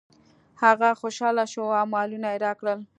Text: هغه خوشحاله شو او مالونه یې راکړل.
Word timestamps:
هغه 0.63 0.89
خوشحاله 1.01 1.45
شو 1.51 1.63
او 1.79 1.85
مالونه 1.93 2.27
یې 2.33 2.37
راکړل. 2.45 2.79